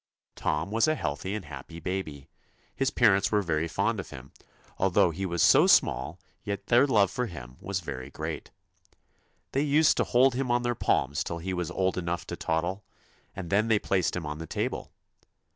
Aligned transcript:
Tom 0.35 0.71
was 0.71 0.87
a 0.87 0.95
healthy 0.95 1.35
and 1.35 1.45
happy 1.45 1.79
baby. 1.79 2.27
His 2.75 2.89
parents 2.89 3.31
were 3.31 3.43
very 3.43 3.67
fond 3.67 3.99
of 3.99 4.09
him; 4.09 4.31
although 4.79 5.11
he 5.11 5.27
was 5.27 5.43
so 5.43 5.67
small 5.67 6.19
199 6.43 6.43
TOM 6.43 6.43
yet 6.43 6.67
their 6.69 6.87
love 6.87 7.11
for 7.11 7.27
him 7.27 7.57
was 7.59 7.81
very 7.81 8.09
great. 8.09 8.49
They 9.51 9.61
used 9.61 9.93
THUMB 9.97 10.05
to 10.05 10.11
hold 10.11 10.33
him 10.33 10.49
on 10.49 10.63
their 10.63 10.73
palms 10.73 11.23
till 11.23 11.37
he 11.37 11.53
was 11.53 11.69
old 11.69 11.99
enough 11.99 12.25
to 12.25 12.35
toddle, 12.35 12.83
and 13.35 13.51
then 13.51 13.67
they 13.67 13.77
placed 13.77 14.15
him 14.15 14.25
on 14.25 14.39
the 14.39 14.47
table. 14.47 14.91